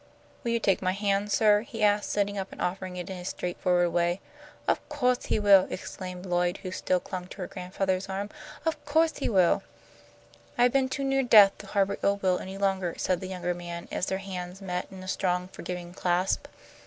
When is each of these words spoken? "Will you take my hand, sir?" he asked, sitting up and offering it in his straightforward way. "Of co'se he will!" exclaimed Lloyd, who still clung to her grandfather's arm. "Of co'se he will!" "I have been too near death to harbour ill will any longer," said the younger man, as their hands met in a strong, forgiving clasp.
"Will 0.43 0.49
you 0.49 0.59
take 0.59 0.81
my 0.81 0.93
hand, 0.93 1.31
sir?" 1.31 1.61
he 1.61 1.83
asked, 1.83 2.09
sitting 2.09 2.35
up 2.35 2.51
and 2.51 2.59
offering 2.59 2.97
it 2.97 3.07
in 3.07 3.17
his 3.17 3.27
straightforward 3.29 3.93
way. 3.93 4.19
"Of 4.67 4.79
co'se 4.89 5.27
he 5.27 5.37
will!" 5.39 5.67
exclaimed 5.69 6.25
Lloyd, 6.25 6.57
who 6.63 6.71
still 6.71 6.99
clung 6.99 7.27
to 7.27 7.37
her 7.37 7.45
grandfather's 7.47 8.09
arm. 8.09 8.31
"Of 8.65 8.83
co'se 8.83 9.19
he 9.19 9.29
will!" 9.29 9.61
"I 10.57 10.63
have 10.63 10.71
been 10.73 10.89
too 10.89 11.03
near 11.03 11.21
death 11.21 11.55
to 11.59 11.67
harbour 11.67 11.99
ill 12.01 12.17
will 12.17 12.39
any 12.39 12.57
longer," 12.57 12.95
said 12.97 13.19
the 13.19 13.27
younger 13.27 13.53
man, 13.53 13.87
as 13.91 14.07
their 14.07 14.17
hands 14.17 14.59
met 14.59 14.87
in 14.89 15.03
a 15.03 15.07
strong, 15.07 15.49
forgiving 15.49 15.93
clasp. 15.93 16.47